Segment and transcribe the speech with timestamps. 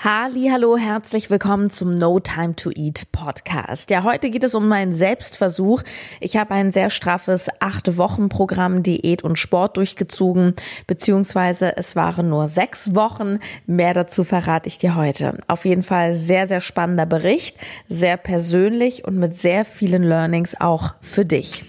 [0.00, 3.90] Hallo, herzlich willkommen zum No Time to Eat Podcast.
[3.90, 5.82] Ja, heute geht es um meinen Selbstversuch.
[6.20, 10.54] Ich habe ein sehr straffes acht Wochen Programm Diät und Sport durchgezogen,
[10.86, 13.40] beziehungsweise es waren nur sechs Wochen.
[13.66, 15.36] Mehr dazu verrate ich dir heute.
[15.48, 17.56] Auf jeden Fall sehr, sehr spannender Bericht,
[17.88, 21.64] sehr persönlich und mit sehr vielen Learnings auch für dich.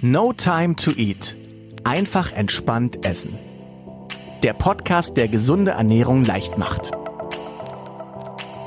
[0.00, 1.36] No Time to Eat.
[1.84, 3.38] Einfach entspannt essen.
[4.42, 6.92] Der Podcast, der gesunde Ernährung leicht macht.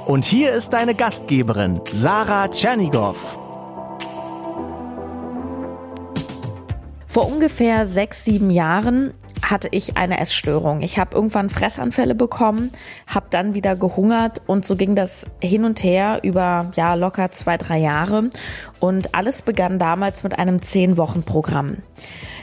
[0.05, 3.15] Und hier ist deine Gastgeberin, Sarah Tschernigow.
[7.07, 10.81] Vor ungefähr sechs, sieben Jahren hatte ich eine Essstörung.
[10.81, 12.71] Ich habe irgendwann Fressanfälle bekommen,
[13.07, 17.57] habe dann wieder gehungert und so ging das hin und her über ja locker zwei,
[17.57, 18.29] drei Jahre
[18.79, 21.77] und alles begann damals mit einem zehn Wochen Programm.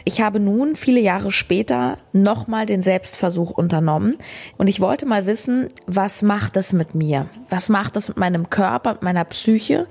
[0.04, 4.16] Ich habe nun viele Jahre später nochmal den Selbstversuch unternommen
[4.56, 7.28] und ich wollte mal wissen, was macht es mit mir?
[7.48, 9.86] Was macht es mit meinem Körper, mit meiner Psyche?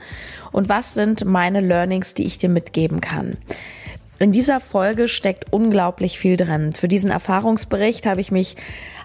[0.52, 3.38] Und was sind meine Learnings, die ich dir mitgeben kann?
[4.20, 6.74] In dieser Folge steckt unglaublich viel drin.
[6.74, 8.58] Für diesen Erfahrungsbericht habe ich mich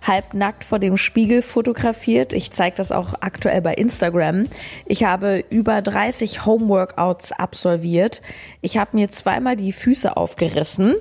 [0.04, 2.32] halbnackt vor dem Spiegel fotografiert.
[2.32, 4.46] Ich zeige das auch aktuell bei Instagram.
[4.86, 8.22] Ich habe über 30 Homeworkouts absolviert.
[8.60, 10.94] Ich habe mir zweimal die Füße aufgerissen.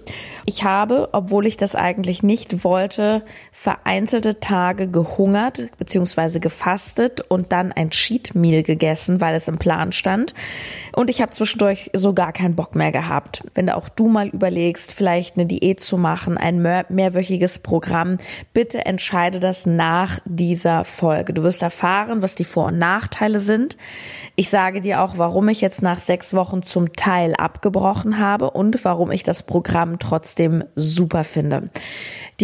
[0.45, 6.39] Ich habe, obwohl ich das eigentlich nicht wollte, vereinzelte Tage gehungert bzw.
[6.39, 10.35] gefastet und dann ein Cheat Meal gegessen, weil es im Plan stand.
[10.95, 13.43] Und ich habe zwischendurch so gar keinen Bock mehr gehabt.
[13.55, 18.19] Wenn auch du mal überlegst, vielleicht eine Diät zu machen, ein mehr mehrwöchiges Programm,
[18.53, 21.33] bitte entscheide das nach dieser Folge.
[21.33, 23.77] Du wirst erfahren, was die Vor- und Nachteile sind.
[24.35, 28.85] Ich sage dir auch, warum ich jetzt nach sechs Wochen zum Teil abgebrochen habe und
[28.85, 31.69] warum ich das Programm trotzdem super finde.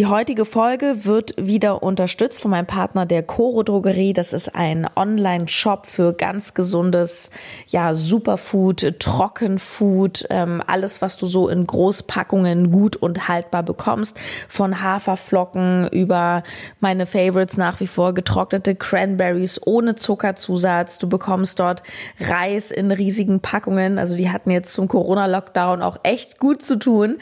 [0.00, 4.14] Die heutige Folge wird wieder unterstützt von meinem Partner der Coro Drogerie.
[4.14, 7.30] Das ist ein Online-Shop für ganz gesundes,
[7.66, 14.18] ja, Superfood, Trockenfood, ähm, alles, was du so in Großpackungen gut und haltbar bekommst.
[14.48, 16.44] Von Haferflocken über
[16.80, 20.98] meine Favorites nach wie vor getrocknete Cranberries ohne Zuckerzusatz.
[20.98, 21.82] Du bekommst dort
[22.18, 23.98] Reis in riesigen Packungen.
[23.98, 27.18] Also die hatten jetzt zum Corona-Lockdown auch echt gut zu tun.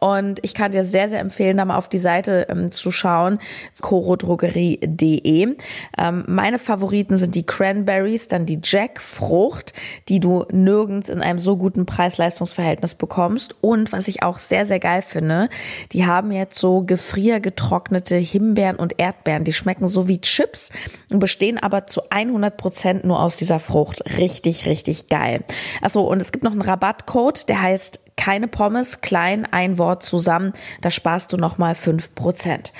[0.00, 3.38] Und ich kann dir sehr, sehr empfehlen, da mal auf die Seite ähm, zu schauen,
[3.80, 5.56] corodrogerie.de.
[5.98, 9.72] Ähm, meine Favoriten sind die Cranberries, dann die Jackfrucht,
[10.08, 13.56] die du nirgends in einem so guten Preis-Leistungs-Verhältnis bekommst.
[13.60, 15.48] Und was ich auch sehr, sehr geil finde,
[15.92, 19.44] die haben jetzt so gefriergetrocknete Himbeeren und Erdbeeren.
[19.44, 20.70] Die schmecken so wie Chips
[21.10, 24.02] und bestehen aber zu 100 Prozent nur aus dieser Frucht.
[24.18, 25.44] Richtig, richtig geil.
[25.80, 30.52] Achso, und es gibt noch einen Rabattcode, der heißt keine Pommes, klein, ein Wort zusammen,
[30.82, 32.74] da sparst du nochmal fünf Prozent.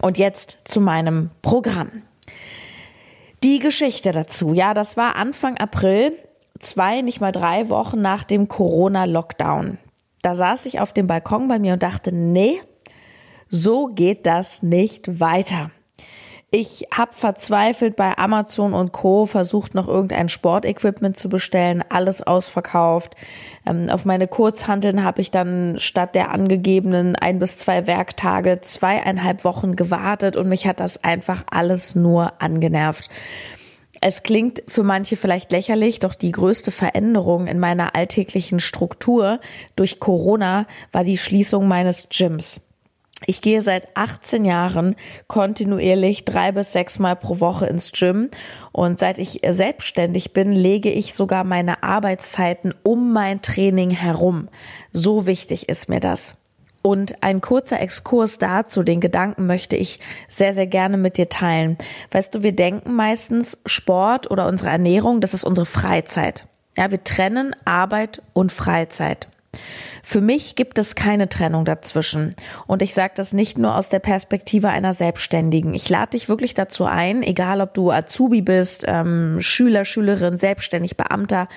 [0.00, 2.02] Und jetzt zu meinem Programm.
[3.42, 6.12] Die Geschichte dazu, ja, das war Anfang April,
[6.60, 9.78] zwei, nicht mal drei Wochen nach dem Corona-Lockdown.
[10.22, 12.60] Da saß ich auf dem Balkon bei mir und dachte, nee,
[13.48, 15.72] so geht das nicht weiter.
[16.58, 19.26] Ich habe verzweifelt bei Amazon und Co.
[19.26, 23.14] versucht, noch irgendein Sportequipment zu bestellen, alles ausverkauft.
[23.66, 29.44] Ähm, auf meine Kurzhandeln habe ich dann statt der angegebenen ein bis zwei Werktage zweieinhalb
[29.44, 33.10] Wochen gewartet und mich hat das einfach alles nur angenervt.
[34.00, 39.40] Es klingt für manche vielleicht lächerlich, doch die größte Veränderung in meiner alltäglichen Struktur
[39.74, 42.65] durch Corona war die Schließung meines Gyms.
[43.24, 44.94] Ich gehe seit 18 Jahren
[45.26, 48.30] kontinuierlich drei bis sechs Mal pro Woche ins Gym
[48.72, 54.48] und seit ich selbstständig bin, lege ich sogar meine Arbeitszeiten um mein Training herum.
[54.92, 56.36] So wichtig ist mir das.
[56.82, 61.78] Und ein kurzer Exkurs dazu, den Gedanken möchte ich sehr, sehr gerne mit dir teilen.
[62.12, 66.46] Weißt du, wir denken meistens Sport oder unsere Ernährung, das ist unsere Freizeit.
[66.76, 69.26] Ja, wir trennen Arbeit und Freizeit.
[70.02, 72.34] Für mich gibt es keine Trennung dazwischen.
[72.66, 75.74] Und ich sage das nicht nur aus der Perspektive einer Selbstständigen.
[75.74, 80.96] Ich lade dich wirklich dazu ein, egal ob du Azubi bist, ähm, Schüler, Schülerin, selbstständig,
[80.96, 81.48] Beamter,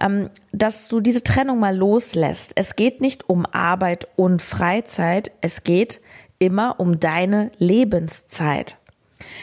[0.00, 2.52] ähm, dass du diese Trennung mal loslässt.
[2.54, 6.00] Es geht nicht um Arbeit und Freizeit, es geht
[6.38, 8.77] immer um deine Lebenszeit.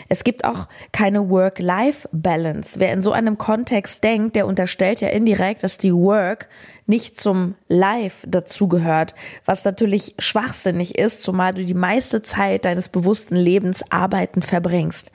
[0.09, 2.79] Es gibt auch keine Work-Life-Balance.
[2.79, 6.47] Wer in so einem Kontext denkt, der unterstellt ja indirekt, dass die Work
[6.85, 13.35] nicht zum Life dazugehört, was natürlich schwachsinnig ist, zumal du die meiste Zeit deines bewussten
[13.35, 15.11] Lebens arbeiten verbringst.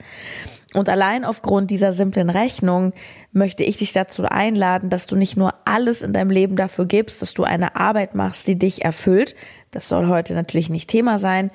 [0.73, 2.93] Und allein aufgrund dieser simplen Rechnung
[3.33, 7.21] möchte ich dich dazu einladen, dass du nicht nur alles in deinem Leben dafür gibst,
[7.21, 9.35] dass du eine Arbeit machst, die dich erfüllt.
[9.71, 11.51] Das soll heute natürlich nicht Thema sein,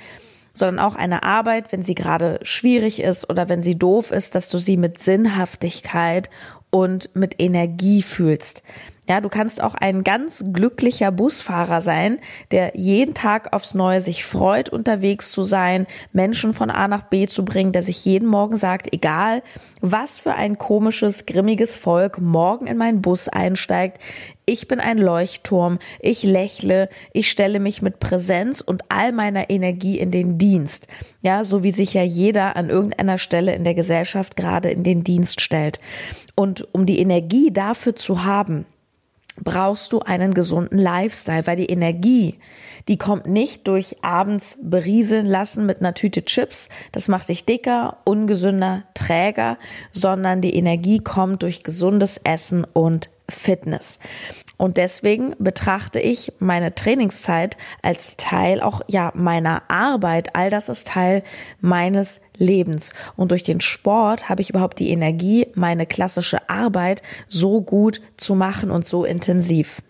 [0.56, 4.48] sondern auch eine Arbeit, wenn sie gerade schwierig ist oder wenn sie doof ist, dass
[4.48, 6.30] du sie mit Sinnhaftigkeit
[6.70, 8.62] und mit Energie fühlst.
[9.08, 12.18] Ja, du kannst auch ein ganz glücklicher Busfahrer sein,
[12.50, 17.26] der jeden Tag aufs Neue sich freut, unterwegs zu sein, Menschen von A nach B
[17.26, 19.42] zu bringen, der sich jeden Morgen sagt, egal
[19.80, 23.98] was für ein komisches, grimmiges Volk morgen in meinen Bus einsteigt,
[24.44, 29.98] ich bin ein Leuchtturm, ich lächle, ich stelle mich mit Präsenz und all meiner Energie
[29.98, 30.88] in den Dienst.
[31.20, 35.04] Ja, so wie sich ja jeder an irgendeiner Stelle in der Gesellschaft gerade in den
[35.04, 35.80] Dienst stellt.
[36.34, 38.66] Und um die Energie dafür zu haben,
[39.42, 42.38] brauchst du einen gesunden Lifestyle, weil die Energie,
[42.88, 47.98] die kommt nicht durch abends berieseln lassen mit einer Tüte Chips, das macht dich dicker,
[48.04, 49.58] ungesünder, träger,
[49.90, 53.98] sondern die Energie kommt durch gesundes Essen und Fitness.
[54.56, 60.34] Und deswegen betrachte ich meine Trainingszeit als Teil auch ja meiner Arbeit.
[60.34, 61.22] All das ist Teil
[61.60, 62.94] meines Lebens.
[63.16, 68.34] Und durch den Sport habe ich überhaupt die Energie, meine klassische Arbeit so gut zu
[68.34, 69.82] machen und so intensiv.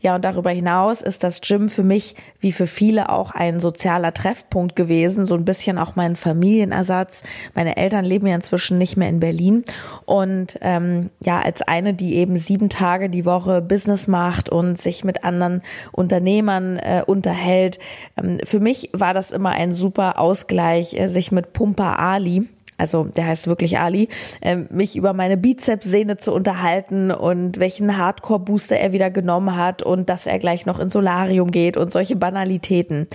[0.00, 4.12] Ja, und darüber hinaus ist das Gym für mich, wie für viele, auch ein sozialer
[4.12, 7.22] Treffpunkt gewesen, so ein bisschen auch mein Familienersatz.
[7.54, 9.64] Meine Eltern leben ja inzwischen nicht mehr in Berlin.
[10.04, 15.04] Und ähm, ja, als eine, die eben sieben Tage die Woche Business macht und sich
[15.04, 15.62] mit anderen
[15.92, 17.78] Unternehmern äh, unterhält,
[18.20, 22.48] ähm, für mich war das immer ein super Ausgleich, äh, sich mit Pumper Ali
[22.82, 24.08] also der heißt wirklich Ali,
[24.40, 30.08] äh, mich über meine Bizepssehne zu unterhalten und welchen Hardcore-Booster er wieder genommen hat und
[30.08, 33.06] dass er gleich noch ins Solarium geht und solche Banalitäten.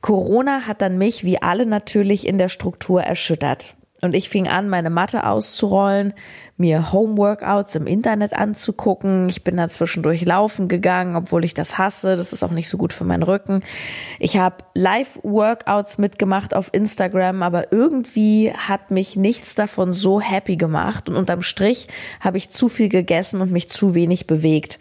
[0.00, 3.75] Corona hat dann mich, wie alle natürlich, in der Struktur erschüttert.
[4.02, 6.12] Und ich fing an, meine Matte auszurollen,
[6.58, 9.28] mir Homeworkouts im Internet anzugucken.
[9.28, 12.16] Ich bin da zwischendurch laufen gegangen, obwohl ich das hasse.
[12.16, 13.62] Das ist auch nicht so gut für meinen Rücken.
[14.18, 21.08] Ich habe Live-Workouts mitgemacht auf Instagram, aber irgendwie hat mich nichts davon so happy gemacht.
[21.08, 21.88] Und unterm Strich
[22.20, 24.78] habe ich zu viel gegessen und mich zu wenig bewegt.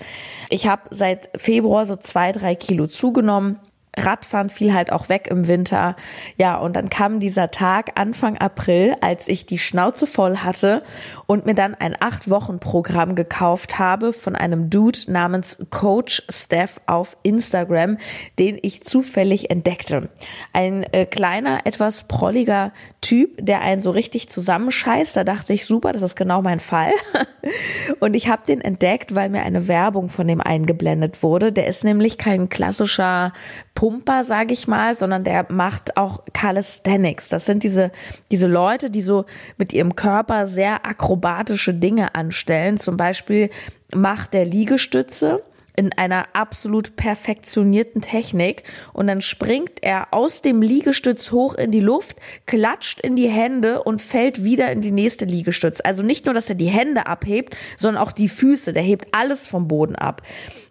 [0.49, 3.59] Ich habe seit Februar so zwei, drei Kilo zugenommen
[3.97, 5.95] Radfahren fiel halt auch weg im Winter.
[6.37, 10.83] Ja, und dann kam dieser Tag Anfang April, als ich die Schnauze voll hatte
[11.27, 16.79] und mir dann ein acht Wochen Programm gekauft habe von einem Dude namens Coach Steph
[16.85, 17.97] auf Instagram,
[18.39, 20.09] den ich zufällig entdeckte.
[20.53, 25.15] Ein äh, kleiner, etwas prolliger Typ, der einen so richtig zusammenscheißt.
[25.15, 26.91] Da dachte ich, super, das ist genau mein Fall.
[27.99, 31.51] Und ich habe den entdeckt, weil mir eine Werbung von dem eingeblendet wurde.
[31.51, 33.31] Der ist nämlich kein klassischer
[33.75, 37.29] Pumper, sage ich mal, sondern der macht auch Calisthenics.
[37.29, 37.91] Das sind diese,
[38.31, 39.25] diese Leute, die so
[39.57, 40.85] mit ihrem Körper sehr
[41.15, 42.77] akrobatische Dinge anstellen.
[42.77, 43.49] Zum Beispiel
[43.93, 45.43] macht der Liegestütze
[45.77, 48.63] in einer absolut perfektionierten Technik
[48.93, 53.83] und dann springt er aus dem Liegestütz hoch in die Luft, klatscht in die Hände
[53.83, 55.81] und fällt wieder in die nächste Liegestütz.
[55.81, 59.47] Also nicht nur, dass er die Hände abhebt, sondern auch die Füße, der hebt alles
[59.47, 60.21] vom Boden ab.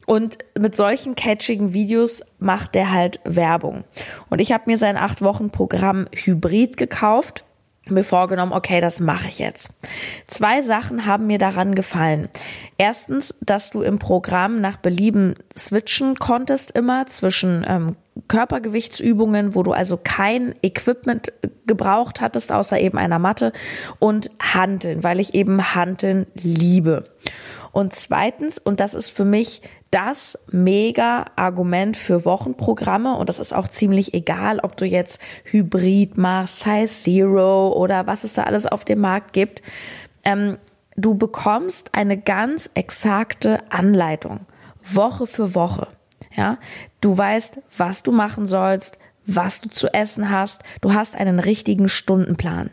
[0.06, 3.84] Und mit solchen catchigen Videos macht er halt Werbung.
[4.28, 7.44] Und ich habe mir sein acht Wochen Programm Hybrid gekauft
[7.88, 9.70] mir vorgenommen, okay, das mache ich jetzt.
[10.26, 12.28] Zwei Sachen haben mir daran gefallen.
[12.78, 17.96] Erstens, dass du im Programm nach Belieben switchen konntest immer zwischen ähm,
[18.28, 21.32] Körpergewichtsübungen, wo du also kein Equipment
[21.66, 23.52] gebraucht hattest, außer eben einer Matte
[23.98, 27.04] und Handeln, weil ich eben Handeln liebe.
[27.72, 29.60] Und zweitens, und das ist für mich
[29.94, 36.18] das mega Argument für Wochenprogramme und das ist auch ziemlich egal, ob du jetzt Hybrid
[36.18, 39.62] machst, Size Zero oder was es da alles auf dem Markt gibt.
[40.24, 40.58] Ähm,
[40.96, 44.40] du bekommst eine ganz exakte Anleitung,
[44.82, 45.86] Woche für Woche.
[46.36, 46.58] Ja,
[47.00, 50.62] du weißt, was du machen sollst, was du zu essen hast.
[50.80, 52.70] Du hast einen richtigen Stundenplan.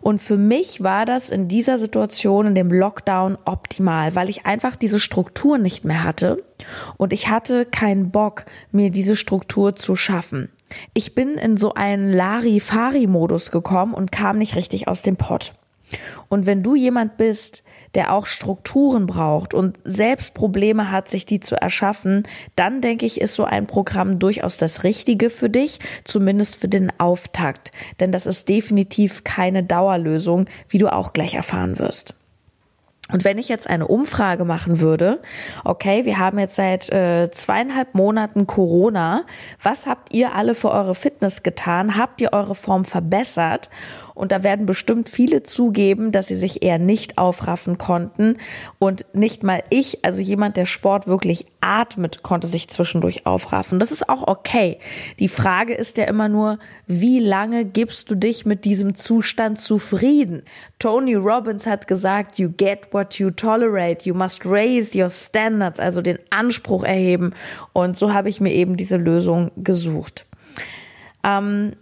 [0.00, 4.76] Und für mich war das in dieser Situation, in dem Lockdown optimal, weil ich einfach
[4.76, 6.42] diese Struktur nicht mehr hatte
[6.96, 10.50] und ich hatte keinen Bock, mir diese Struktur zu schaffen.
[10.94, 15.52] Ich bin in so einen Larifari-Modus gekommen und kam nicht richtig aus dem Pott.
[16.28, 17.62] Und wenn du jemand bist,
[17.94, 22.24] der auch Strukturen braucht und selbst Probleme hat, sich die zu erschaffen,
[22.54, 26.92] dann denke ich, ist so ein Programm durchaus das Richtige für dich, zumindest für den
[26.98, 27.72] Auftakt.
[28.00, 32.14] Denn das ist definitiv keine Dauerlösung, wie du auch gleich erfahren wirst.
[33.12, 35.20] Und wenn ich jetzt eine Umfrage machen würde,
[35.64, 39.24] okay, wir haben jetzt seit äh, zweieinhalb Monaten Corona,
[39.62, 41.96] was habt ihr alle für eure Fitness getan?
[41.96, 43.70] Habt ihr eure Form verbessert?
[44.16, 48.38] Und da werden bestimmt viele zugeben, dass sie sich eher nicht aufraffen konnten.
[48.78, 53.78] Und nicht mal ich, also jemand, der Sport wirklich atmet, konnte sich zwischendurch aufraffen.
[53.78, 54.78] Das ist auch okay.
[55.18, 60.42] Die Frage ist ja immer nur, wie lange gibst du dich mit diesem Zustand zufrieden?
[60.78, 64.08] Tony Robbins hat gesagt, you get what you tolerate.
[64.08, 67.34] You must raise your standards, also den Anspruch erheben.
[67.74, 70.24] Und so habe ich mir eben diese Lösung gesucht.
[71.22, 71.74] Ähm,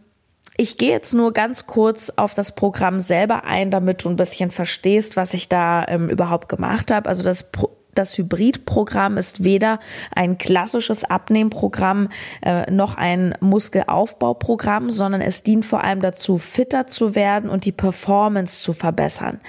[0.57, 4.51] ich gehe jetzt nur ganz kurz auf das Programm selber ein, damit du ein bisschen
[4.51, 7.09] verstehst, was ich da ähm, überhaupt gemacht habe.
[7.09, 9.79] Also das Pro das Hybridprogramm ist weder
[10.15, 12.09] ein klassisches Abnehmprogramm
[12.43, 17.73] äh, noch ein Muskelaufbauprogramm, sondern es dient vor allem dazu, fitter zu werden und die
[17.73, 19.41] Performance zu verbessern.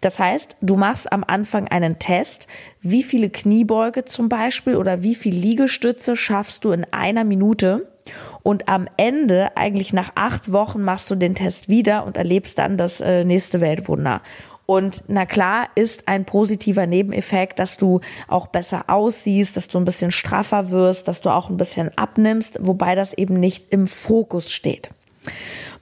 [0.00, 2.48] Das heißt, du machst am Anfang einen Test,
[2.80, 7.93] wie viele Kniebeuge zum Beispiel oder wie viel Liegestütze schaffst du in einer Minute
[8.42, 12.76] und am Ende, eigentlich nach acht Wochen, machst du den Test wieder und erlebst dann
[12.76, 14.20] das äh, nächste Weltwunder.
[14.66, 19.84] Und na klar ist ein positiver Nebeneffekt, dass du auch besser aussiehst, dass du ein
[19.84, 24.50] bisschen straffer wirst, dass du auch ein bisschen abnimmst, wobei das eben nicht im Fokus
[24.50, 24.90] steht.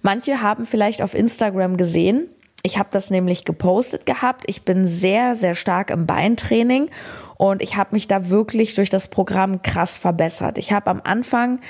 [0.02, 2.28] Manche haben vielleicht auf Instagram gesehen,
[2.64, 4.44] ich habe das nämlich gepostet gehabt.
[4.46, 6.90] Ich bin sehr, sehr stark im Beintraining
[7.36, 10.58] und ich habe mich da wirklich durch das Programm krass verbessert.
[10.58, 11.60] Ich habe am Anfang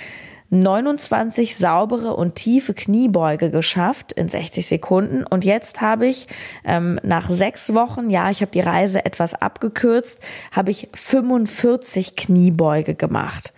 [0.52, 5.24] 29 saubere und tiefe Kniebeuge geschafft in 60 Sekunden.
[5.24, 6.26] Und jetzt habe ich
[6.64, 12.94] ähm, nach sechs Wochen, ja, ich habe die Reise etwas abgekürzt, habe ich 45 Kniebeuge
[12.94, 13.54] gemacht.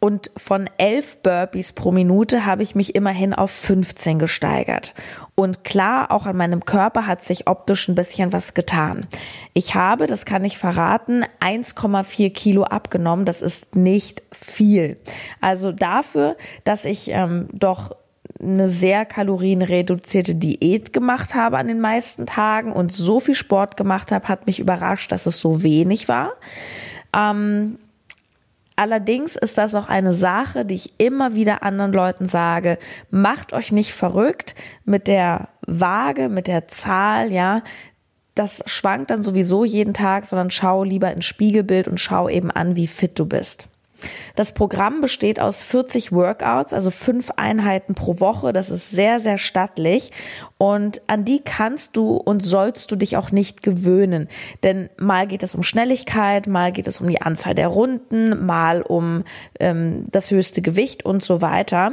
[0.00, 4.94] Und von elf Burpees pro Minute habe ich mich immerhin auf 15 gesteigert.
[5.34, 9.06] Und klar, auch an meinem Körper hat sich optisch ein bisschen was getan.
[9.52, 13.26] Ich habe, das kann ich verraten, 1,4 Kilo abgenommen.
[13.26, 14.96] Das ist nicht viel.
[15.42, 17.94] Also dafür, dass ich ähm, doch
[18.40, 24.12] eine sehr kalorienreduzierte Diät gemacht habe an den meisten Tagen und so viel Sport gemacht
[24.12, 26.32] habe, hat mich überrascht, dass es so wenig war.
[27.14, 27.78] Ähm,
[28.80, 32.78] Allerdings ist das auch eine Sache, die ich immer wieder anderen Leuten sage.
[33.10, 34.54] Macht euch nicht verrückt
[34.86, 37.62] mit der Waage, mit der Zahl, ja.
[38.34, 42.74] Das schwankt dann sowieso jeden Tag, sondern schau lieber ins Spiegelbild und schau eben an,
[42.74, 43.68] wie fit du bist.
[44.36, 48.52] Das Programm besteht aus 40 Workouts, also fünf Einheiten pro Woche.
[48.52, 50.12] Das ist sehr, sehr stattlich.
[50.58, 54.28] Und an die kannst du und sollst du dich auch nicht gewöhnen.
[54.62, 58.82] Denn mal geht es um Schnelligkeit, mal geht es um die Anzahl der Runden, mal
[58.82, 59.24] um
[59.58, 61.92] ähm, das höchste Gewicht und so weiter.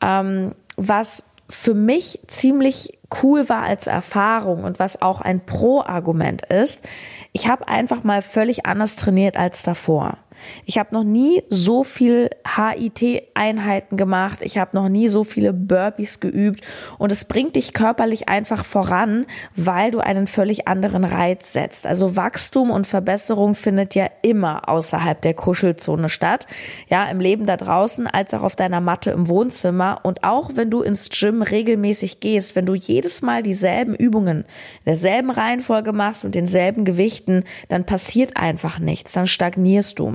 [0.00, 6.86] Ähm, was für mich ziemlich cool war als Erfahrung und was auch ein Pro-Argument ist,
[7.32, 10.18] ich habe einfach mal völlig anders trainiert als davor.
[10.64, 14.40] Ich habe noch nie so viel HIT-Einheiten gemacht.
[14.42, 16.64] Ich habe noch nie so viele Burpees geübt.
[16.98, 19.26] Und es bringt dich körperlich einfach voran,
[19.56, 21.86] weil du einen völlig anderen Reiz setzt.
[21.86, 26.46] Also Wachstum und Verbesserung findet ja immer außerhalb der Kuschelzone statt.
[26.88, 30.00] Ja, im Leben da draußen als auch auf deiner Matte im Wohnzimmer.
[30.02, 34.84] Und auch wenn du ins Gym regelmäßig gehst, wenn du jedes Mal dieselben Übungen in
[34.84, 39.12] derselben Reihenfolge machst und denselben Gewichten, dann passiert einfach nichts.
[39.12, 40.14] Dann stagnierst du.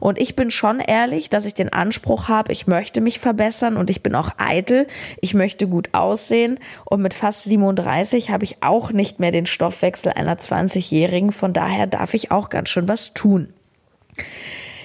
[0.00, 3.90] Und ich bin schon ehrlich, dass ich den Anspruch habe, ich möchte mich verbessern und
[3.90, 4.86] ich bin auch eitel.
[5.20, 6.58] Ich möchte gut aussehen.
[6.84, 11.32] Und mit fast 37 habe ich auch nicht mehr den Stoffwechsel einer 20-Jährigen.
[11.32, 13.52] Von daher darf ich auch ganz schön was tun.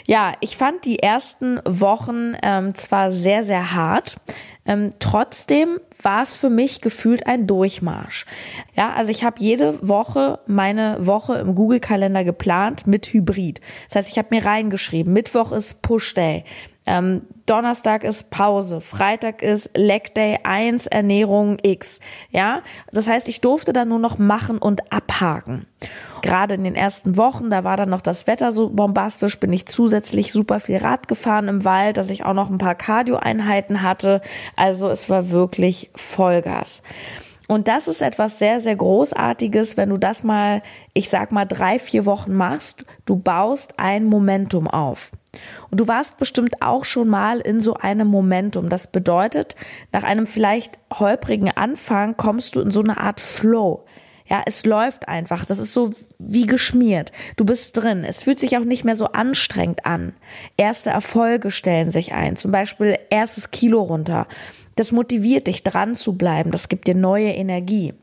[0.05, 4.15] Ja, ich fand die ersten Wochen ähm, zwar sehr, sehr hart.
[4.67, 8.25] Ähm, trotzdem war es für mich gefühlt ein Durchmarsch.
[8.75, 13.61] Ja, also ich habe jede Woche meine Woche im Google-Kalender geplant mit Hybrid.
[13.87, 16.43] Das heißt, ich habe mir reingeschrieben, Mittwoch ist Push Day.
[16.87, 21.99] Ähm, Donnerstag ist Pause, Freitag ist Leg Day 1, Ernährung X.
[22.31, 25.67] Ja, das heißt, ich durfte dann nur noch machen und abhaken.
[26.21, 29.65] Gerade in den ersten Wochen, da war dann noch das Wetter so bombastisch, bin ich
[29.65, 34.21] zusätzlich super viel Rad gefahren im Wald, dass ich auch noch ein paar Cardio-Einheiten hatte.
[34.55, 36.83] Also es war wirklich Vollgas.
[37.47, 40.61] Und das ist etwas sehr, sehr Großartiges, wenn du das mal,
[40.93, 42.85] ich sag mal, drei, vier Wochen machst.
[43.05, 45.11] Du baust ein Momentum auf.
[45.69, 48.69] Und du warst bestimmt auch schon mal in so einem Momentum.
[48.69, 49.55] Das bedeutet,
[49.91, 53.85] nach einem vielleicht holprigen Anfang kommst du in so eine Art Flow.
[54.29, 55.45] Ja, es läuft einfach.
[55.45, 57.13] Das ist so wie geschmiert.
[57.37, 58.03] Du bist drin.
[58.03, 60.13] Es fühlt sich auch nicht mehr so anstrengend an.
[60.57, 62.35] Erste Erfolge stellen sich ein.
[62.35, 64.27] Zum Beispiel erstes Kilo runter.
[64.77, 66.51] Das motiviert dich dran zu bleiben.
[66.51, 67.93] Das gibt dir neue Energie.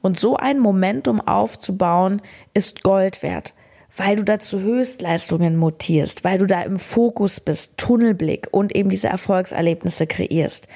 [0.00, 2.22] Und so ein Momentum aufzubauen
[2.54, 3.52] ist Gold wert,
[3.96, 8.90] weil du da zu Höchstleistungen mutierst, weil du da im Fokus bist, Tunnelblick und eben
[8.90, 10.66] diese Erfolgserlebnisse kreierst.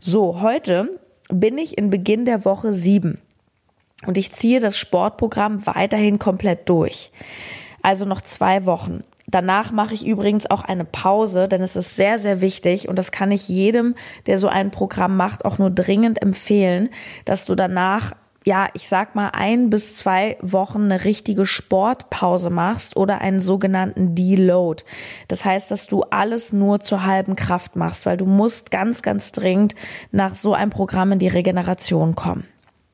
[0.00, 3.20] So, heute bin ich in Beginn der Woche sieben
[4.06, 7.12] und ich ziehe das Sportprogramm weiterhin komplett durch.
[7.82, 9.04] Also noch zwei Wochen.
[9.34, 13.10] Danach mache ich übrigens auch eine Pause, denn es ist sehr, sehr wichtig und das
[13.10, 16.88] kann ich jedem, der so ein Programm macht, auch nur dringend empfehlen,
[17.24, 18.12] dass du danach
[18.44, 24.14] ja, ich sag mal, ein bis zwei Wochen eine richtige Sportpause machst oder einen sogenannten
[24.14, 24.84] Deload.
[25.26, 29.32] Das heißt, dass du alles nur zur halben Kraft machst, weil du musst ganz, ganz
[29.32, 29.74] dringend
[30.12, 32.46] nach so einem Programm in die Regeneration kommen.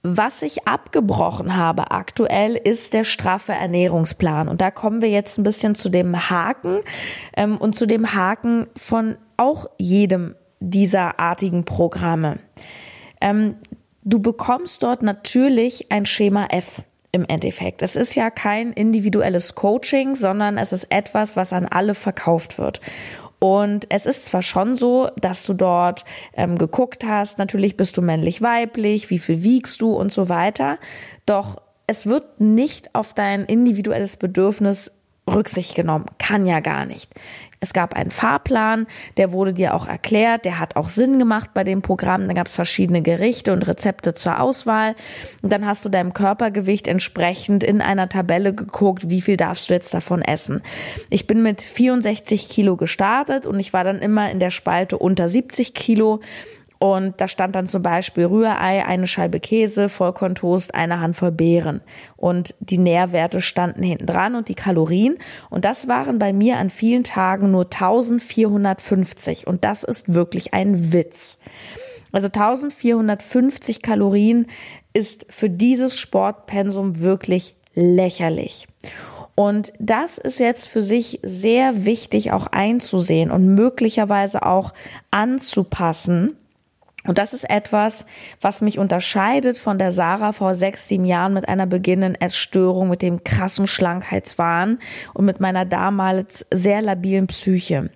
[0.02, 4.48] Was ich abgebrochen habe aktuell ist der straffe Ernährungsplan.
[4.48, 6.80] Und da kommen wir jetzt ein bisschen zu dem Haken
[7.36, 12.38] ähm, und zu dem Haken von auch jedem dieser artigen Programme.
[13.20, 13.56] Ähm,
[14.02, 17.82] du bekommst dort natürlich ein Schema F im Endeffekt.
[17.82, 22.80] Es ist ja kein individuelles Coaching, sondern es ist etwas, was an alle verkauft wird.
[23.40, 26.04] Und es ist zwar schon so, dass du dort
[26.34, 30.78] ähm, geguckt hast, natürlich bist du männlich-weiblich, wie viel wiegst du und so weiter,
[31.26, 31.56] doch
[31.86, 34.92] es wird nicht auf dein individuelles Bedürfnis
[35.28, 36.06] Rücksicht genommen.
[36.18, 37.10] Kann ja gar nicht.
[37.62, 38.86] Es gab einen Fahrplan,
[39.18, 42.26] der wurde dir auch erklärt, der hat auch Sinn gemacht bei dem Programm.
[42.26, 44.94] Da gab es verschiedene Gerichte und Rezepte zur Auswahl.
[45.42, 49.74] Und dann hast du deinem Körpergewicht entsprechend in einer Tabelle geguckt, wie viel darfst du
[49.74, 50.62] jetzt davon essen.
[51.10, 55.28] Ich bin mit 64 Kilo gestartet und ich war dann immer in der Spalte unter
[55.28, 56.20] 70 Kilo
[56.82, 61.82] und da stand dann zum Beispiel Rührei, eine Scheibe Käse, Vollkorntoast, eine Handvoll Beeren.
[62.16, 65.18] Und die Nährwerte standen hinten dran und die Kalorien.
[65.50, 69.46] Und das waren bei mir an vielen Tagen nur 1450.
[69.46, 71.38] Und das ist wirklich ein Witz.
[72.12, 74.46] Also 1450 Kalorien
[74.94, 78.68] ist für dieses Sportpensum wirklich lächerlich.
[79.34, 84.72] Und das ist jetzt für sich sehr wichtig auch einzusehen und möglicherweise auch
[85.10, 86.36] anzupassen,
[87.06, 88.04] und das ist etwas,
[88.40, 93.00] was mich unterscheidet von der Sarah vor sechs, sieben Jahren mit einer beginnenden Essstörung, mit
[93.00, 94.78] dem krassen Schlankheitswahn
[95.14, 97.90] und mit meiner damals sehr labilen Psyche.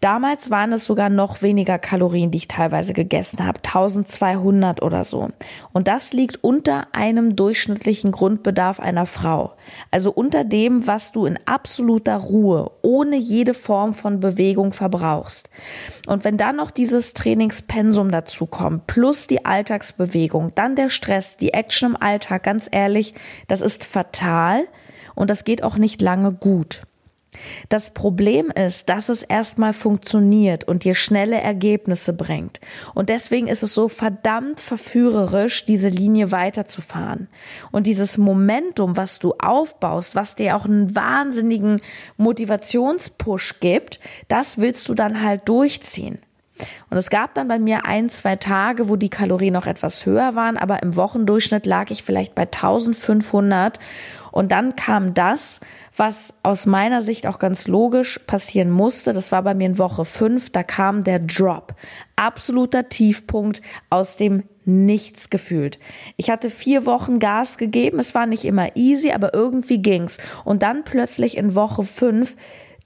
[0.00, 5.30] Damals waren es sogar noch weniger Kalorien, die ich teilweise gegessen habe, 1200 oder so.
[5.72, 9.54] Und das liegt unter einem durchschnittlichen Grundbedarf einer Frau.
[9.90, 15.50] Also unter dem, was du in absoluter Ruhe, ohne jede Form von Bewegung verbrauchst.
[16.06, 21.54] Und wenn dann noch dieses Trainingspensum dazu kommt, plus die Alltagsbewegung, dann der Stress, die
[21.54, 23.14] Action im Alltag, ganz ehrlich,
[23.48, 24.64] das ist fatal
[25.16, 26.82] und das geht auch nicht lange gut.
[27.68, 32.60] Das Problem ist, dass es erstmal funktioniert und dir schnelle Ergebnisse bringt.
[32.94, 37.28] Und deswegen ist es so verdammt verführerisch, diese Linie weiterzufahren.
[37.70, 41.80] Und dieses Momentum, was du aufbaust, was dir auch einen wahnsinnigen
[42.16, 46.18] Motivationspush gibt, das willst du dann halt durchziehen.
[46.90, 50.34] Und es gab dann bei mir ein, zwei Tage, wo die Kalorien noch etwas höher
[50.34, 53.78] waren, aber im Wochendurchschnitt lag ich vielleicht bei 1500.
[54.32, 55.60] Und dann kam das,
[55.98, 59.12] was aus meiner Sicht auch ganz logisch passieren musste.
[59.12, 60.50] Das war bei mir in Woche fünf.
[60.50, 61.74] Da kam der Drop.
[62.16, 65.78] Absoluter Tiefpunkt aus dem Nichts gefühlt.
[66.16, 67.98] Ich hatte vier Wochen Gas gegeben.
[67.98, 70.18] Es war nicht immer easy, aber irgendwie ging's.
[70.44, 72.36] Und dann plötzlich in Woche fünf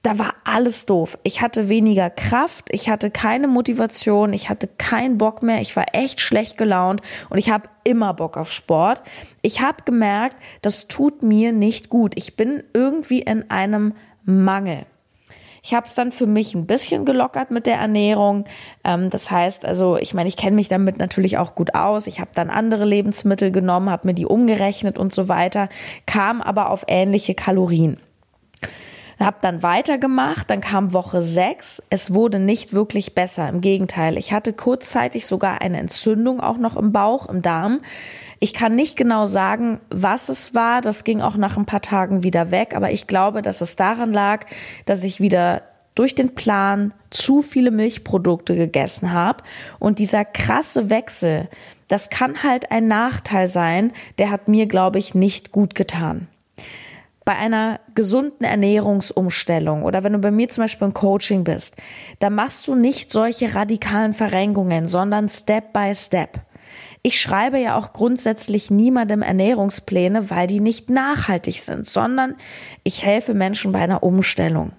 [0.03, 1.17] da war alles doof.
[1.23, 5.87] Ich hatte weniger Kraft, ich hatte keine Motivation, ich hatte keinen Bock mehr, ich war
[5.95, 9.03] echt schlecht gelaunt und ich habe immer Bock auf Sport.
[9.43, 12.15] Ich habe gemerkt, das tut mir nicht gut.
[12.17, 14.87] Ich bin irgendwie in einem Mangel.
[15.65, 18.47] Ich habe es dann für mich ein bisschen gelockert mit der Ernährung.
[18.83, 22.09] Ähm, das heißt, also ich meine, ich kenne mich damit natürlich auch gut aus.
[22.09, 25.69] Ich habe dann andere Lebensmittel genommen, habe mir die umgerechnet und so weiter,
[26.07, 27.99] kam aber auf ähnliche Kalorien
[29.21, 31.83] habe dann weitergemacht, dann kam Woche sechs.
[31.91, 33.49] Es wurde nicht wirklich besser.
[33.49, 37.81] Im Gegenteil, ich hatte kurzzeitig sogar eine Entzündung auch noch im Bauch, im Darm.
[38.41, 40.81] Ich kann nicht genau sagen, was es war.
[40.81, 42.75] Das ging auch nach ein paar Tagen wieder weg.
[42.75, 44.47] Aber ich glaube, dass es daran lag,
[44.85, 45.63] dass ich wieder
[45.95, 49.45] durch den Plan zu viele Milchprodukte gegessen habe.
[49.79, 51.49] Und dieser krasse Wechsel,
[51.89, 53.93] das kann halt ein Nachteil sein.
[54.19, 56.29] Der hat mir, glaube ich, nicht gut getan
[57.25, 61.77] bei einer gesunden Ernährungsumstellung oder wenn du bei mir zum Beispiel im Coaching bist,
[62.19, 66.41] da machst du nicht solche radikalen Verrenkungen, sondern Step by Step.
[67.05, 72.37] Ich schreibe ja auch grundsätzlich niemandem Ernährungspläne, weil die nicht nachhaltig sind, sondern
[72.85, 74.71] ich helfe Menschen bei einer Umstellung.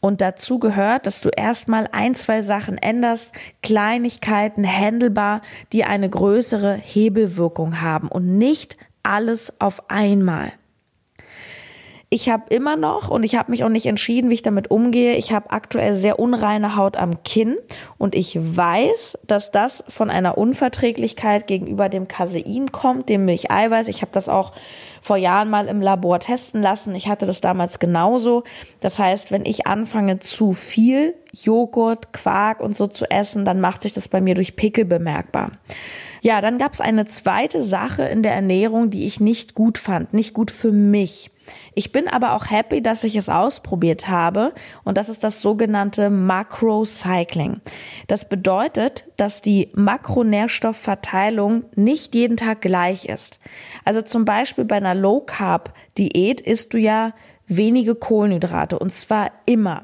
[0.00, 5.40] Und dazu gehört, dass du erstmal ein, zwei Sachen änderst, Kleinigkeiten, handelbar,
[5.72, 10.52] die eine größere Hebelwirkung haben und nicht alles auf einmal.
[12.12, 15.14] Ich habe immer noch und ich habe mich auch nicht entschieden, wie ich damit umgehe.
[15.14, 17.56] Ich habe aktuell sehr unreine Haut am Kinn
[17.98, 23.86] und ich weiß, dass das von einer Unverträglichkeit gegenüber dem Casein kommt, dem Milcheiweiß.
[23.86, 24.52] Ich habe das auch
[25.00, 26.96] vor Jahren mal im Labor testen lassen.
[26.96, 28.42] Ich hatte das damals genauso.
[28.80, 33.84] Das heißt, wenn ich anfange zu viel Joghurt, Quark und so zu essen, dann macht
[33.84, 35.52] sich das bei mir durch Pickel bemerkbar.
[36.22, 40.12] Ja, dann gab es eine zweite Sache in der Ernährung, die ich nicht gut fand,
[40.12, 41.30] nicht gut für mich.
[41.74, 44.52] Ich bin aber auch happy, dass ich es ausprobiert habe
[44.84, 47.60] und das ist das sogenannte Macrocycling.
[48.06, 53.40] Das bedeutet, dass die Makronährstoffverteilung nicht jeden Tag gleich ist.
[53.84, 57.12] Also zum Beispiel bei einer Low Carb Diät isst du ja
[57.46, 59.82] wenige Kohlenhydrate und zwar immer.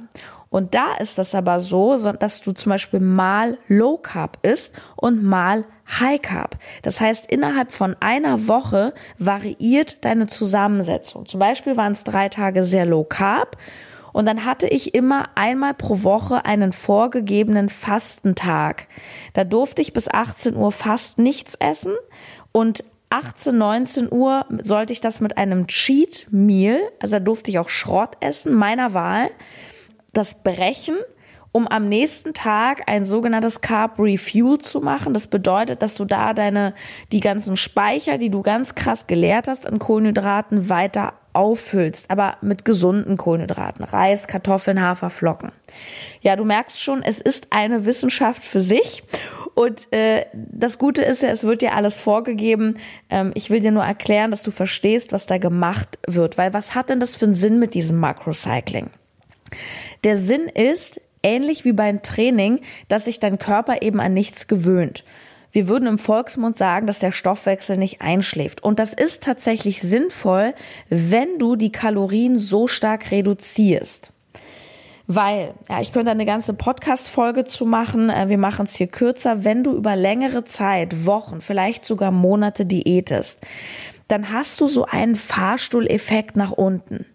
[0.48, 5.22] Und da ist das aber so, dass du zum Beispiel mal Low Carb isst und
[5.22, 6.59] mal High Carb.
[6.83, 11.27] Das heißt, innerhalb von einer Woche variiert deine Zusammensetzung.
[11.27, 13.57] Zum Beispiel waren es drei Tage sehr Low Carb
[14.12, 18.88] und dann hatte ich immer einmal pro Woche einen vorgegebenen Fastentag.
[19.35, 21.94] Da durfte ich bis 18 Uhr fast nichts essen
[22.53, 27.59] und 18, 19 Uhr sollte ich das mit einem Cheat Meal, also da durfte ich
[27.59, 29.31] auch Schrott essen, meiner Wahl,
[30.12, 30.96] das brechen
[31.57, 35.14] um am nächsten Tag ein sogenanntes Carb Refuel zu machen.
[35.14, 36.75] Das bedeutet, dass du da deine,
[37.12, 42.66] die ganzen Speicher, die du ganz krass geleert hast an Kohlenhydraten, weiter auffüllst, aber mit
[42.66, 43.87] gesunden Kohlenhydraten.
[43.87, 45.51] Reis, Kartoffeln, Haferflocken.
[46.21, 49.03] Ja, du merkst schon, es ist eine Wissenschaft für sich.
[49.55, 52.77] Und äh, das Gute ist ja, es wird dir alles vorgegeben.
[53.09, 56.37] Ähm, ich will dir nur erklären, dass du verstehst, was da gemacht wird.
[56.37, 58.90] Weil was hat denn das für einen Sinn mit diesem Macrocycling?
[60.05, 65.05] Der Sinn ist, ähnlich wie beim Training, dass sich dein Körper eben an nichts gewöhnt.
[65.52, 68.62] Wir würden im Volksmund sagen, dass der Stoffwechsel nicht einschläft.
[68.62, 70.55] Und das ist tatsächlich sinnvoll,
[70.90, 74.12] wenn du die Kalorien so stark reduzierst.
[75.07, 78.11] Weil, ja, ich könnte eine ganze Podcast-Folge zu machen.
[78.11, 79.44] Äh, wir machen es hier kürzer.
[79.44, 83.40] Wenn du über längere Zeit, Wochen, vielleicht sogar Monate diätest,
[84.09, 87.07] dann hast du so einen Fahrstuhleffekt nach unten.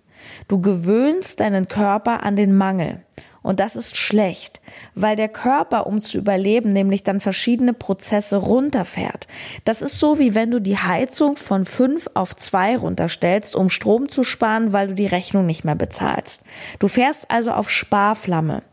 [0.48, 3.04] Du gewöhnst deinen Körper an den Mangel.
[3.42, 4.61] Und das ist schlecht,
[4.96, 9.28] weil der Körper, um zu überleben, nämlich dann verschiedene Prozesse runterfährt.
[9.66, 14.10] Das ist so, wie wenn du die Heizung von fünf auf zwei runterstellst, um Strom
[14.10, 16.44] zu sparen, weil du die Rechnung nicht mehr bezahlst.
[16.80, 18.64] Du fährst also auf Sparflamme.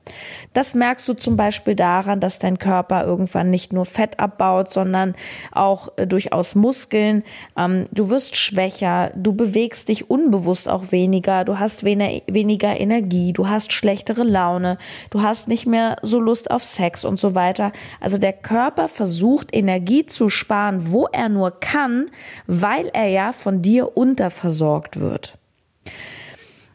[0.53, 5.15] Das merkst du zum Beispiel daran, dass dein Körper irgendwann nicht nur Fett abbaut, sondern
[5.53, 7.23] auch äh, durchaus Muskeln.
[7.57, 13.49] Ähm, du wirst schwächer, du bewegst dich unbewusst auch weniger, du hast weniger Energie, du
[13.49, 14.79] hast schlechtere Laune,
[15.11, 17.73] du hast nicht mehr so Lust auf Sex und so weiter.
[18.01, 22.07] Also der Körper versucht Energie zu sparen, wo er nur kann,
[22.47, 25.39] weil er ja von dir unterversorgt wird.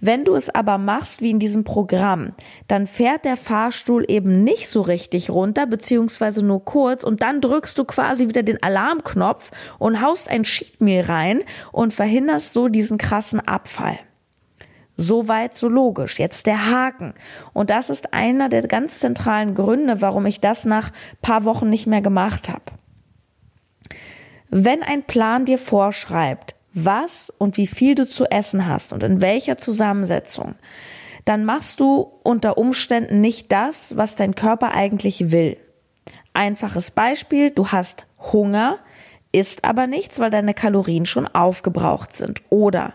[0.06, 2.34] Wenn du es aber machst wie in diesem Programm,
[2.68, 7.78] dann fährt der Fahrstuhl eben nicht so richtig runter, beziehungsweise nur kurz und dann drückst
[7.78, 13.40] du quasi wieder den Alarmknopf und haust ein Sheetmeal rein und verhinderst so diesen krassen
[13.40, 13.98] Abfall.
[14.96, 16.20] Soweit so logisch.
[16.20, 17.14] Jetzt der Haken.
[17.54, 21.88] Und das ist einer der ganz zentralen Gründe, warum ich das nach paar Wochen nicht
[21.88, 22.64] mehr gemacht habe.
[24.50, 29.22] Wenn ein Plan dir vorschreibt, was und wie viel du zu essen hast und in
[29.22, 30.56] welcher Zusammensetzung,
[31.26, 35.58] dann machst du unter Umständen nicht das, was dein Körper eigentlich will.
[36.34, 38.80] Einfaches Beispiel, du hast Hunger,
[39.32, 42.42] isst aber nichts, weil deine Kalorien schon aufgebraucht sind.
[42.50, 42.94] Oder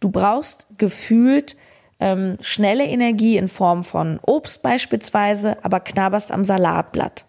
[0.00, 1.56] du brauchst gefühlt
[2.00, 7.24] ähm, schnelle Energie in Form von Obst beispielsweise, aber knabberst am Salatblatt.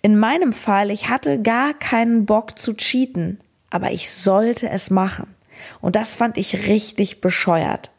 [0.00, 3.38] In meinem Fall, ich hatte gar keinen Bock zu cheaten
[3.72, 5.34] aber ich sollte es machen.
[5.80, 7.90] Und das fand ich richtig bescheuert.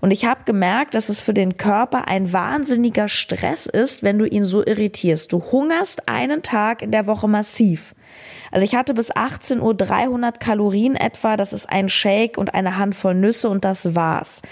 [0.00, 4.26] Und ich habe gemerkt, dass es für den Körper ein wahnsinniger Stress ist, wenn du
[4.26, 5.32] ihn so irritierst.
[5.32, 7.94] Du hungerst einen Tag in der Woche massiv.
[8.50, 12.78] Also ich hatte bis 18 Uhr 300 Kalorien etwa, das ist ein Shake und eine
[12.78, 14.42] Handvoll Nüsse und das war's.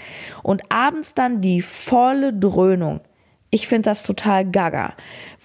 [0.43, 3.01] Und abends dann die volle Dröhnung.
[3.51, 4.95] Ich finde das total gaga,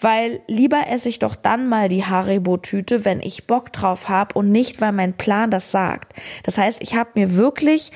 [0.01, 4.51] weil lieber esse ich doch dann mal die Haribo-Tüte, wenn ich Bock drauf habe und
[4.51, 6.15] nicht, weil mein Plan das sagt.
[6.43, 7.93] Das heißt, ich habe mir wirklich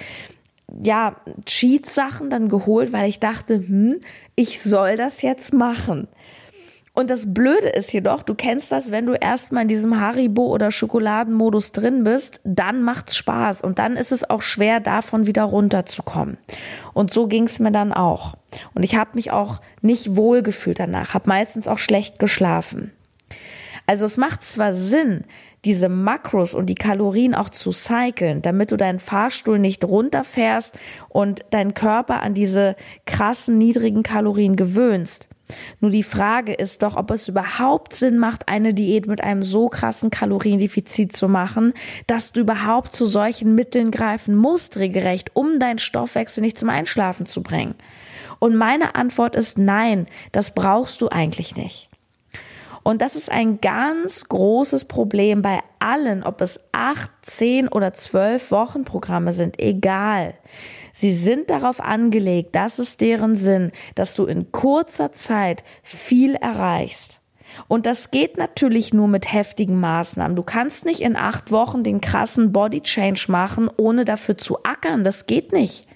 [0.83, 4.01] ja Cheat-Sachen dann geholt, weil ich dachte, hm,
[4.35, 6.09] ich soll das jetzt machen.
[6.97, 10.71] Und das Blöde ist jedoch, du kennst das, wenn du erstmal in diesem Haribo oder
[10.71, 16.39] Schokoladenmodus drin bist, dann macht's Spaß und dann ist es auch schwer, davon wieder runterzukommen.
[16.93, 18.37] Und so ging's mir dann auch.
[18.75, 22.93] Und ich habe mich auch nicht wohl gefühlt danach, habe meistens auch schlecht geschlafen.
[23.87, 25.25] Also es macht zwar Sinn,
[25.65, 31.45] diese Makros und die Kalorien auch zu cyclen, damit du deinen Fahrstuhl nicht runterfährst und
[31.51, 35.29] deinen Körper an diese krassen niedrigen Kalorien gewöhnst.
[35.81, 39.69] Nur die Frage ist doch, ob es überhaupt Sinn macht, eine Diät mit einem so
[39.69, 41.75] krassen Kaloriendefizit zu machen,
[42.07, 47.27] dass du überhaupt zu solchen Mitteln greifen musst, regelrecht, um deinen Stoffwechsel nicht zum Einschlafen
[47.27, 47.75] zu bringen.
[48.39, 51.91] Und meine Antwort ist nein, das brauchst du eigentlich nicht.
[52.85, 58.51] Und das ist ein ganz großes Problem bei allen, ob es acht, zehn oder zwölf
[58.51, 60.35] Wochenprogramme sind, egal.
[60.93, 67.21] Sie sind darauf angelegt, das ist deren Sinn, dass du in kurzer Zeit viel erreichst.
[67.69, 70.37] Und das geht natürlich nur mit heftigen Maßnahmen.
[70.37, 75.05] Du kannst nicht in acht Wochen den krassen Body Change machen, ohne dafür zu ackern.
[75.05, 75.87] Das geht nicht.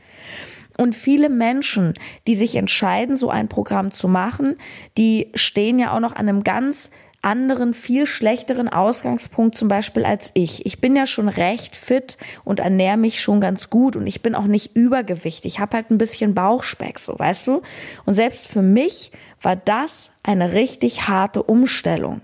[0.79, 1.95] Und viele Menschen,
[2.29, 4.57] die sich entscheiden, so ein Programm zu machen,
[4.97, 10.31] die stehen ja auch noch an einem ganz anderen, viel schlechteren Ausgangspunkt zum Beispiel als
[10.35, 10.65] ich.
[10.67, 14.37] Ich bin ja schon recht fit und ernähre mich schon ganz gut und ich bin
[14.37, 15.55] auch nicht übergewichtig.
[15.55, 17.63] Ich habe halt ein bisschen Bauchspeck, so weißt du.
[18.07, 19.11] Und selbst für mich
[19.43, 22.21] war das eine richtig harte Umstellung.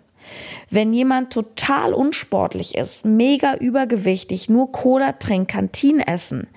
[0.71, 6.49] Wenn jemand total unsportlich ist, mega übergewichtig, nur Cola trinkt, Kantin essen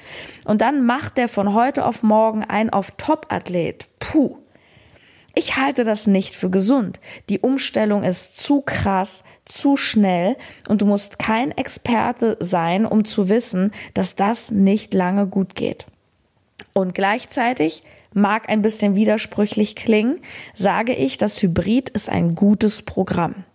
[0.46, 4.38] und dann macht der von heute auf morgen ein auf Top-Athlet, puh.
[5.36, 7.00] Ich halte das nicht für gesund.
[7.30, 10.36] Die Umstellung ist zu krass, zu schnell
[10.68, 15.86] und du musst kein Experte sein, um zu wissen, dass das nicht lange gut geht.
[16.74, 20.20] Und gleichzeitig mag ein bisschen widersprüchlich klingen,
[20.56, 23.46] sage ich, das Hybrid ist ein gutes Programm.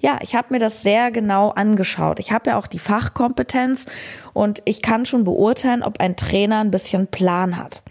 [0.00, 2.18] Ja, ich habe mir das sehr genau angeschaut.
[2.18, 3.86] Ich habe ja auch die Fachkompetenz
[4.32, 7.82] und ich kann schon beurteilen, ob ein Trainer ein bisschen Plan hat.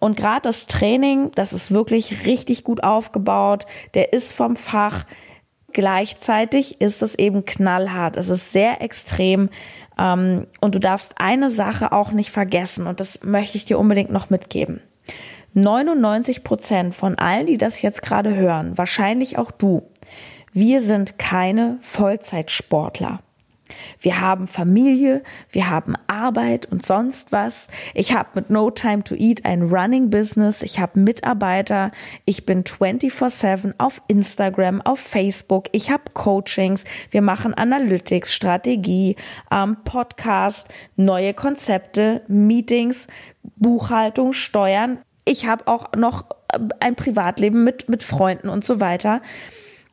[0.00, 5.04] Und gerade das Training, das ist wirklich richtig gut aufgebaut, der ist vom Fach.
[5.72, 8.16] Gleichzeitig ist es eben knallhart.
[8.16, 9.50] Es ist sehr extrem.
[9.98, 12.86] Ähm, und du darfst eine Sache auch nicht vergessen.
[12.86, 14.80] Und das möchte ich dir unbedingt noch mitgeben.
[15.52, 19.82] 99 Prozent von allen, die das jetzt gerade hören, wahrscheinlich auch du,
[20.52, 23.20] wir sind keine Vollzeitsportler.
[24.00, 27.68] Wir haben Familie, wir haben Arbeit und sonst was.
[27.94, 31.92] Ich habe mit No Time to Eat ein Running Business, ich habe Mitarbeiter,
[32.24, 39.16] ich bin 24/7 auf Instagram, auf Facebook, ich habe Coachings, wir machen Analytics, Strategie,
[39.50, 43.06] ähm, Podcast, neue Konzepte, Meetings,
[43.56, 44.98] Buchhaltung, Steuern.
[45.24, 49.20] Ich habe auch noch äh, ein Privatleben mit mit Freunden und so weiter.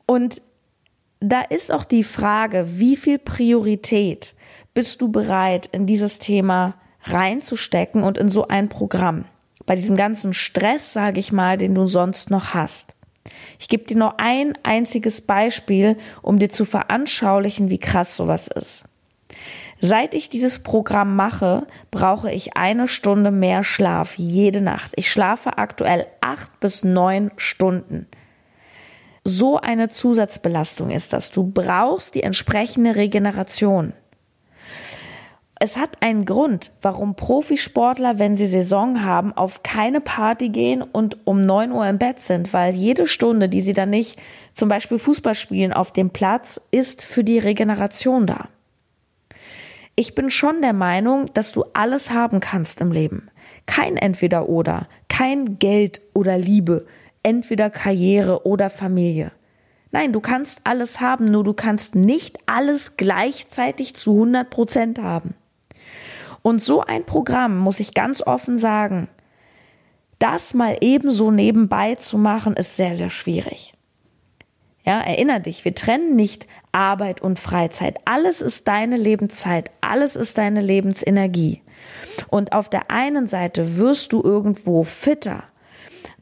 [0.06, 0.42] Und
[1.20, 4.36] da ist auch die Frage, wie viel Priorität
[4.74, 9.26] bist du bereit, in dieses Thema reinzustecken und in so ein Programm?
[9.66, 12.96] Bei diesem ganzen Stress, sage ich mal, den du sonst noch hast.
[13.60, 18.86] Ich gebe dir nur ein einziges Beispiel, um dir zu veranschaulichen, wie krass sowas ist.
[19.80, 24.94] Seit ich dieses Programm mache, brauche ich eine Stunde mehr Schlaf jede Nacht.
[24.96, 28.08] Ich schlafe aktuell acht bis neun Stunden
[29.28, 31.32] so eine Zusatzbelastung ist das.
[31.32, 33.94] Du brauchst die entsprechende Regeneration.
[35.60, 41.18] Es hat einen Grund, warum Profisportler, wenn sie Saison haben, auf keine Party gehen und
[41.26, 44.20] um neun Uhr im Bett sind, weil jede Stunde, die sie dann nicht
[44.54, 48.50] zum Beispiel Fußball spielen auf dem Platz, ist für die Regeneration da.
[49.96, 53.32] Ich bin schon der Meinung, dass du alles haben kannst im Leben.
[53.66, 56.86] Kein Entweder oder, kein Geld oder Liebe,
[57.28, 59.34] entweder Karriere oder Familie.
[59.92, 65.36] Nein, du kannst alles haben, nur du kannst nicht alles gleichzeitig zu 100 Prozent haben.
[66.42, 69.10] Und so ein Programm, muss ich ganz offen sagen,
[70.20, 73.74] das mal ebenso nebenbei zu machen, ist sehr, sehr schwierig.
[74.86, 78.00] Ja, erinner dich, wir trennen nicht Arbeit und Freizeit.
[78.06, 81.62] Alles ist deine Lebenszeit, alles ist deine Lebensenergie.
[82.30, 85.44] Und auf der einen Seite wirst du irgendwo fitter,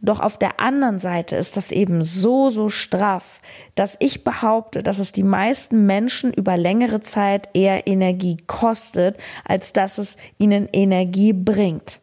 [0.06, 3.40] doch auf der anderen Seite ist das eben so, so straff,
[3.76, 9.74] dass ich behaupte, dass es die meisten Menschen über längere Zeit eher Energie kostet, als
[9.74, 12.00] dass es ihnen Energie bringt.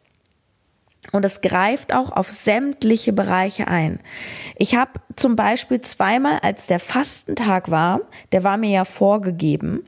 [1.11, 3.99] Und es greift auch auf sämtliche Bereiche ein.
[4.55, 9.83] Ich habe zum Beispiel zweimal, als der Fastentag war, der war mir ja vorgegeben,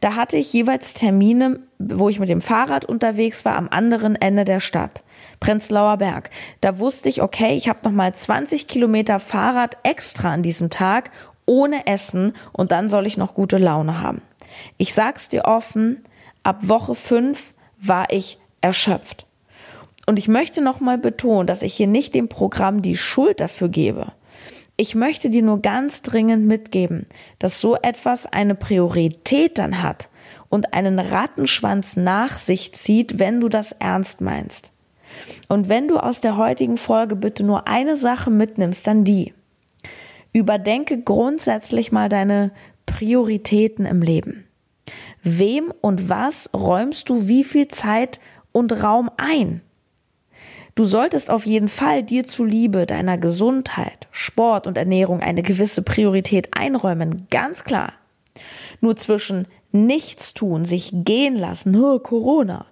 [0.00, 4.44] da hatte ich jeweils Termine, wo ich mit dem Fahrrad unterwegs war, am anderen Ende
[4.44, 5.02] der Stadt.
[5.42, 6.30] Prenzlauer Berg.
[6.60, 11.10] Da wusste ich, okay, ich habe noch mal 20 Kilometer Fahrrad extra an diesem Tag
[11.46, 14.22] ohne Essen und dann soll ich noch gute Laune haben.
[14.78, 16.04] Ich sag's dir offen,
[16.44, 19.26] ab Woche 5 war ich erschöpft.
[20.06, 23.68] Und ich möchte noch mal betonen, dass ich hier nicht dem Programm die Schuld dafür
[23.68, 24.12] gebe.
[24.76, 27.06] Ich möchte dir nur ganz dringend mitgeben,
[27.40, 30.08] dass so etwas eine Priorität dann hat
[30.48, 34.71] und einen Rattenschwanz nach sich zieht, wenn du das ernst meinst.
[35.48, 39.32] Und wenn du aus der heutigen Folge bitte nur eine Sache mitnimmst, dann die.
[40.32, 42.52] Überdenke grundsätzlich mal deine
[42.86, 44.46] Prioritäten im Leben.
[45.22, 48.18] Wem und was räumst du wie viel Zeit
[48.50, 49.60] und Raum ein?
[50.74, 56.48] Du solltest auf jeden Fall dir zuliebe deiner Gesundheit, Sport und Ernährung eine gewisse Priorität
[56.52, 57.92] einräumen, ganz klar.
[58.80, 62.66] Nur zwischen nichts tun, sich gehen lassen, nur Corona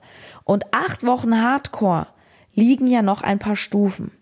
[0.45, 2.07] und acht Wochen Hardcore
[2.55, 4.13] liegen ja noch ein paar Stufen.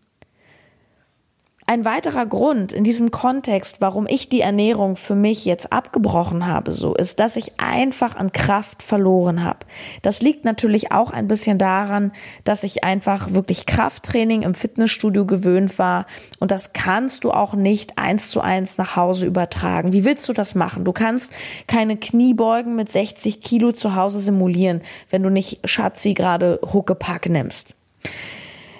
[1.71, 6.71] Ein weiterer Grund in diesem Kontext, warum ich die Ernährung für mich jetzt abgebrochen habe,
[6.71, 9.67] so ist, dass ich einfach an Kraft verloren habe.
[10.01, 12.12] Das liegt natürlich auch ein bisschen daran,
[12.45, 16.07] dass ich einfach wirklich Krafttraining im Fitnessstudio gewöhnt war
[16.38, 19.93] und das kannst du auch nicht eins zu eins nach Hause übertragen.
[19.93, 20.87] Wie willst du das machen?
[20.87, 21.35] Du kannst
[21.67, 27.78] keine Kniebeugen mit 60 Kilo zu Hause simulieren, wenn du nicht Schatzi gerade Huckepack nimmst.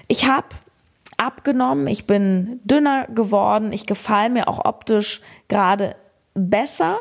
[0.07, 0.49] Ich habe
[1.17, 5.97] abgenommen, ich bin dünner geworden, ich gefalle mir auch optisch gerade
[6.35, 6.99] besser.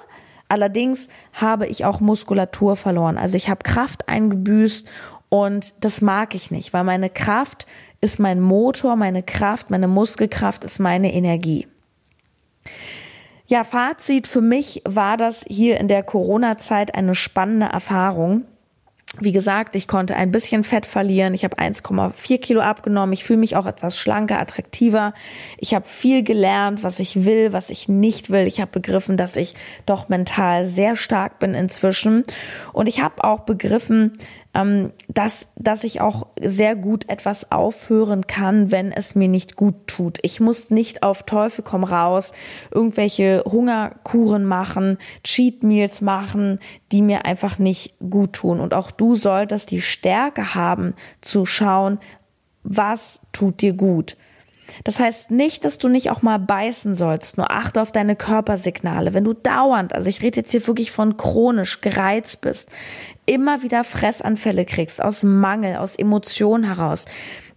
[0.49, 3.17] Allerdings habe ich auch Muskulatur verloren.
[3.17, 4.88] Also ich habe Kraft eingebüßt
[5.30, 7.67] und das mag ich nicht, weil meine Kraft
[8.01, 11.67] ist mein Motor, meine Kraft, meine Muskelkraft ist meine Energie.
[13.47, 18.43] Ja, Fazit für mich war das hier in der Corona-Zeit eine spannende Erfahrung.
[19.20, 21.34] Wie gesagt, ich konnte ein bisschen Fett verlieren.
[21.34, 23.13] Ich habe 1,4 Kilo abgenommen.
[23.13, 25.13] Ich fühle mich auch etwas schlanker, attraktiver.
[25.58, 28.46] Ich habe viel gelernt, was ich will, was ich nicht will.
[28.46, 32.26] Ich habe begriffen, dass ich doch mental sehr stark bin inzwischen.
[32.74, 34.12] Und ich habe auch begriffen,
[35.08, 40.17] dass, dass ich auch sehr gut etwas aufhören kann, wenn es mir nicht gut tut.
[40.22, 42.34] Ich muss nicht auf Teufel komm raus
[42.72, 46.60] irgendwelche Hungerkuren machen, Cheat Meals machen,
[46.91, 48.60] die mir einfach nicht gut tun.
[48.60, 52.00] Und auch du solltest die Stärke haben zu schauen,
[52.63, 54.17] was tut dir gut.
[54.84, 59.13] Das heißt nicht, dass du nicht auch mal beißen sollst, nur achte auf deine Körpersignale.
[59.13, 62.69] Wenn du dauernd, also ich rede jetzt hier wirklich von chronisch gereizt bist,
[63.25, 67.06] immer wieder Fressanfälle kriegst, aus Mangel, aus Emotion heraus,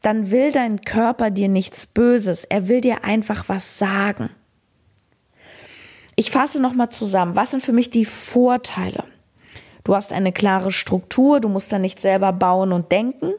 [0.03, 2.45] dann will dein Körper dir nichts Böses.
[2.45, 4.31] Er will dir einfach was sagen.
[6.17, 7.37] Ich fasse nochmal zusammen.
[7.37, 9.05] Was sind für mich die Vorteile?
[9.85, 13.33] Du hast eine klare Struktur, du musst da nicht selber bauen und denken.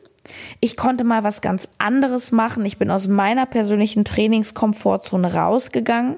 [0.60, 2.66] Ich konnte mal was ganz anderes machen.
[2.66, 6.18] Ich bin aus meiner persönlichen Trainingskomfortzone rausgegangen.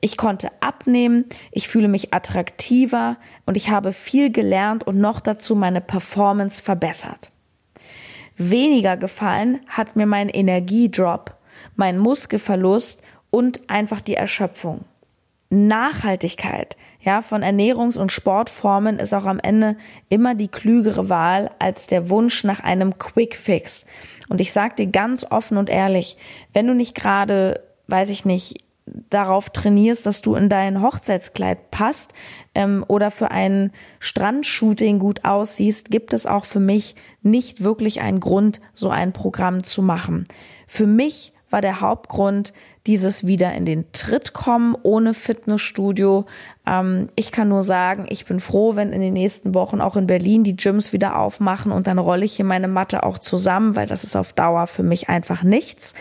[0.00, 5.54] Ich konnte abnehmen, ich fühle mich attraktiver und ich habe viel gelernt und noch dazu
[5.54, 7.30] meine Performance verbessert.
[8.36, 11.36] Weniger gefallen hat mir mein Energiedrop,
[11.76, 13.00] mein Muskelverlust
[13.30, 14.84] und einfach die Erschöpfung.
[15.50, 19.76] Nachhaltigkeit, ja, von Ernährungs- und Sportformen ist auch am Ende
[20.08, 23.86] immer die klügere Wahl als der Wunsch nach einem Quick Fix.
[24.28, 26.16] Und ich sage dir ganz offen und ehrlich,
[26.52, 28.64] wenn du nicht gerade, weiß ich nicht,
[29.10, 32.14] darauf trainierst, dass du in dein Hochzeitskleid passt
[32.54, 38.20] ähm, oder für ein Strandshooting gut aussiehst, gibt es auch für mich nicht wirklich einen
[38.20, 40.24] Grund, so ein Programm zu machen.
[40.66, 42.52] Für mich war der Hauptgrund
[42.86, 46.26] dieses wieder in den Tritt kommen ohne Fitnessstudio.
[46.66, 50.06] Ähm, ich kann nur sagen, ich bin froh, wenn in den nächsten Wochen auch in
[50.06, 53.86] Berlin die Gyms wieder aufmachen und dann rolle ich hier meine Matte auch zusammen, weil
[53.86, 55.94] das ist auf Dauer für mich einfach nichts.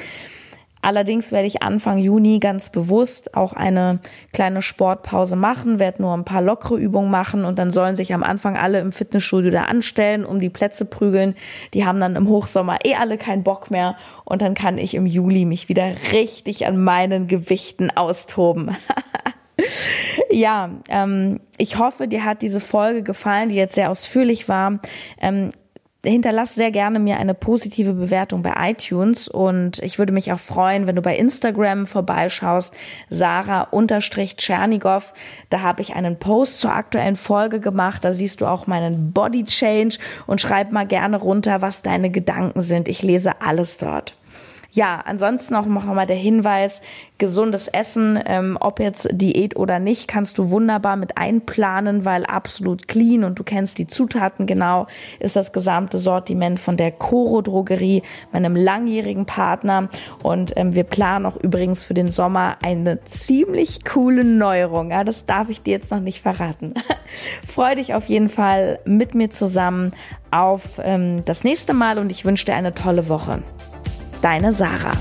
[0.82, 4.00] Allerdings werde ich Anfang Juni ganz bewusst auch eine
[4.34, 8.24] kleine Sportpause machen, werde nur ein paar lockere Übungen machen und dann sollen sich am
[8.24, 11.36] Anfang alle im Fitnessstudio da anstellen, um die Plätze prügeln.
[11.74, 15.06] Die haben dann im Hochsommer eh alle keinen Bock mehr und dann kann ich im
[15.06, 18.76] Juli mich wieder richtig an meinen Gewichten austoben.
[20.32, 24.80] ja, ähm, ich hoffe, dir hat diese Folge gefallen, die jetzt sehr ausführlich war.
[25.20, 25.52] Ähm,
[26.04, 30.88] hinterlass sehr gerne mir eine positive Bewertung bei iTunes und ich würde mich auch freuen,
[30.88, 32.74] wenn du bei Instagram vorbeischaust,
[33.10, 35.14] Sarah-Tschernigow.
[35.50, 38.04] Da habe ich einen Post zur aktuellen Folge gemacht.
[38.04, 42.62] Da siehst du auch meinen Body Change und schreib mal gerne runter, was deine Gedanken
[42.62, 42.88] sind.
[42.88, 44.16] Ich lese alles dort.
[44.74, 46.82] Ja, ansonsten auch noch mal der Hinweis,
[47.18, 52.88] gesundes Essen, ähm, ob jetzt Diät oder nicht, kannst du wunderbar mit einplanen, weil absolut
[52.88, 54.88] clean und du kennst die Zutaten genau,
[55.20, 59.90] ist das gesamte Sortiment von der Coro Drogerie, meinem langjährigen Partner.
[60.24, 64.92] Und ähm, wir planen auch übrigens für den Sommer eine ziemlich coole Neuerung.
[64.92, 66.74] Ja, das darf ich dir jetzt noch nicht verraten.
[67.48, 69.92] Freu dich auf jeden Fall mit mir zusammen
[70.32, 73.44] auf ähm, das nächste Mal und ich wünsche dir eine tolle Woche.
[74.22, 74.94] Deine Sarah.